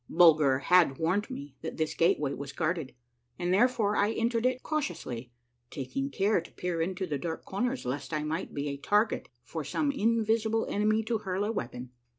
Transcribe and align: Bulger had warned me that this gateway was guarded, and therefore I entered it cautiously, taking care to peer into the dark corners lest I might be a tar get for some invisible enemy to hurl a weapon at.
Bulger 0.09 0.57
had 0.57 0.97
warned 0.97 1.29
me 1.29 1.53
that 1.61 1.77
this 1.77 1.93
gateway 1.93 2.33
was 2.33 2.53
guarded, 2.53 2.95
and 3.37 3.53
therefore 3.53 3.95
I 3.95 4.13
entered 4.13 4.47
it 4.47 4.63
cautiously, 4.63 5.31
taking 5.69 6.09
care 6.09 6.41
to 6.41 6.51
peer 6.53 6.81
into 6.81 7.05
the 7.05 7.19
dark 7.19 7.45
corners 7.45 7.85
lest 7.85 8.11
I 8.11 8.23
might 8.23 8.51
be 8.51 8.67
a 8.69 8.77
tar 8.77 9.05
get 9.05 9.29
for 9.43 9.63
some 9.63 9.91
invisible 9.91 10.65
enemy 10.67 11.03
to 11.03 11.19
hurl 11.19 11.43
a 11.43 11.51
weapon 11.51 11.91
at. 11.93 11.97